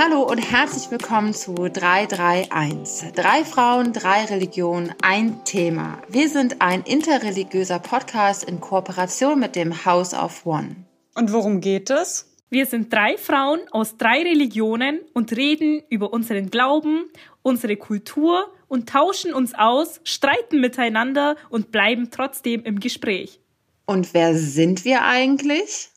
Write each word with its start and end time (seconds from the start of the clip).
Hallo 0.00 0.22
und 0.22 0.38
herzlich 0.38 0.92
willkommen 0.92 1.34
zu 1.34 1.56
331. 1.56 3.14
Drei 3.14 3.42
Frauen, 3.42 3.92
drei 3.92 4.26
Religionen, 4.26 4.94
ein 5.02 5.44
Thema. 5.44 6.00
Wir 6.08 6.28
sind 6.28 6.62
ein 6.62 6.82
interreligiöser 6.82 7.80
Podcast 7.80 8.44
in 8.44 8.60
Kooperation 8.60 9.40
mit 9.40 9.56
dem 9.56 9.84
House 9.84 10.14
of 10.14 10.46
One. 10.46 10.76
Und 11.16 11.32
worum 11.32 11.60
geht 11.60 11.90
es? 11.90 12.32
Wir 12.48 12.66
sind 12.66 12.92
drei 12.92 13.16
Frauen 13.16 13.58
aus 13.72 13.96
drei 13.96 14.22
Religionen 14.22 15.00
und 15.14 15.36
reden 15.36 15.82
über 15.90 16.12
unseren 16.12 16.48
Glauben, 16.48 17.10
unsere 17.42 17.76
Kultur 17.76 18.52
und 18.68 18.88
tauschen 18.88 19.34
uns 19.34 19.52
aus, 19.52 20.00
streiten 20.04 20.60
miteinander 20.60 21.34
und 21.50 21.72
bleiben 21.72 22.12
trotzdem 22.12 22.62
im 22.62 22.78
Gespräch. 22.78 23.40
Und 23.84 24.14
wer 24.14 24.36
sind 24.36 24.84
wir 24.84 25.04
eigentlich? 25.04 25.90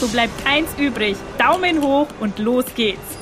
So 0.00 0.08
bleibt 0.08 0.46
eins 0.46 0.70
übrig. 0.78 1.18
Daumen 1.36 1.82
hoch 1.82 2.08
und 2.20 2.38
los 2.38 2.64
geht's. 2.74 3.15